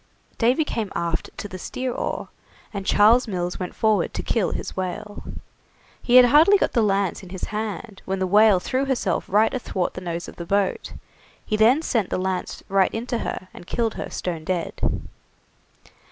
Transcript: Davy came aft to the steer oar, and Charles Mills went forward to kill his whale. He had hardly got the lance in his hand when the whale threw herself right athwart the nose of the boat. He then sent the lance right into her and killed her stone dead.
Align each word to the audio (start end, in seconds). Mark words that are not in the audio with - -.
Davy 0.39 0.63
came 0.63 0.91
aft 0.95 1.29
to 1.37 1.47
the 1.47 1.59
steer 1.59 1.91
oar, 1.93 2.29
and 2.73 2.87
Charles 2.87 3.27
Mills 3.27 3.59
went 3.59 3.75
forward 3.75 4.15
to 4.15 4.23
kill 4.23 4.49
his 4.49 4.75
whale. 4.75 5.21
He 6.01 6.15
had 6.15 6.25
hardly 6.25 6.57
got 6.57 6.71
the 6.71 6.81
lance 6.81 7.21
in 7.21 7.29
his 7.29 7.43
hand 7.53 8.01
when 8.05 8.17
the 8.17 8.25
whale 8.25 8.59
threw 8.59 8.85
herself 8.85 9.29
right 9.29 9.53
athwart 9.53 9.93
the 9.93 10.01
nose 10.01 10.27
of 10.27 10.37
the 10.37 10.45
boat. 10.47 10.93
He 11.45 11.55
then 11.55 11.83
sent 11.83 12.09
the 12.09 12.17
lance 12.17 12.63
right 12.67 12.91
into 12.91 13.19
her 13.19 13.49
and 13.53 13.67
killed 13.67 13.93
her 13.93 14.09
stone 14.09 14.43
dead. 14.43 14.81